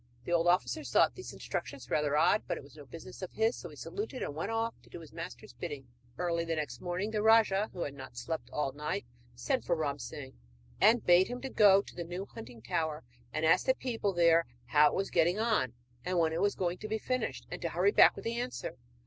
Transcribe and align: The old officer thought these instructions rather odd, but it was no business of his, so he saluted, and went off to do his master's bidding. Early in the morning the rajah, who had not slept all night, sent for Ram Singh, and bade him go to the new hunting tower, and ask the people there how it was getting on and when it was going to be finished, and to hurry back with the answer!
The 0.25 0.31
old 0.33 0.47
officer 0.47 0.83
thought 0.83 1.13
these 1.13 1.31
instructions 1.31 1.91
rather 1.91 2.17
odd, 2.17 2.41
but 2.47 2.57
it 2.57 2.63
was 2.63 2.75
no 2.75 2.85
business 2.87 3.21
of 3.21 3.33
his, 3.33 3.55
so 3.55 3.69
he 3.69 3.75
saluted, 3.75 4.23
and 4.23 4.33
went 4.33 4.49
off 4.49 4.73
to 4.81 4.89
do 4.89 4.99
his 4.99 5.13
master's 5.13 5.53
bidding. 5.53 5.89
Early 6.17 6.41
in 6.41 6.49
the 6.49 6.77
morning 6.79 7.11
the 7.11 7.21
rajah, 7.21 7.69
who 7.71 7.81
had 7.83 7.93
not 7.93 8.17
slept 8.17 8.49
all 8.51 8.71
night, 8.71 9.05
sent 9.35 9.63
for 9.63 9.75
Ram 9.75 9.99
Singh, 9.99 10.33
and 10.81 11.05
bade 11.05 11.27
him 11.27 11.39
go 11.39 11.83
to 11.83 11.95
the 11.95 12.03
new 12.03 12.25
hunting 12.25 12.63
tower, 12.63 13.03
and 13.31 13.45
ask 13.45 13.67
the 13.67 13.75
people 13.75 14.11
there 14.11 14.47
how 14.65 14.87
it 14.87 14.95
was 14.95 15.11
getting 15.11 15.37
on 15.37 15.73
and 16.03 16.17
when 16.17 16.33
it 16.33 16.41
was 16.41 16.55
going 16.55 16.79
to 16.79 16.87
be 16.87 16.97
finished, 16.97 17.45
and 17.51 17.61
to 17.61 17.69
hurry 17.69 17.91
back 17.91 18.15
with 18.15 18.25
the 18.25 18.39
answer! 18.39 18.77